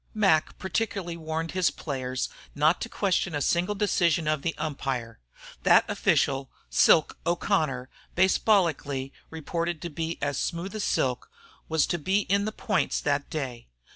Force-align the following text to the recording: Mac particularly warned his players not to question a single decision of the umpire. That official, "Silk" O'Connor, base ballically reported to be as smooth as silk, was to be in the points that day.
Mac 0.15 0.57
particularly 0.57 1.15
warned 1.15 1.51
his 1.51 1.69
players 1.69 2.27
not 2.55 2.81
to 2.81 2.89
question 2.89 3.35
a 3.35 3.39
single 3.41 3.75
decision 3.75 4.27
of 4.27 4.41
the 4.41 4.55
umpire. 4.57 5.19
That 5.61 5.87
official, 5.87 6.49
"Silk" 6.71 7.19
O'Connor, 7.23 7.87
base 8.15 8.39
ballically 8.39 9.11
reported 9.29 9.79
to 9.83 9.91
be 9.91 10.17
as 10.19 10.39
smooth 10.39 10.73
as 10.73 10.83
silk, 10.83 11.29
was 11.69 11.85
to 11.85 11.99
be 11.99 12.21
in 12.21 12.45
the 12.45 12.51
points 12.51 12.99
that 12.99 13.29
day. 13.29 13.67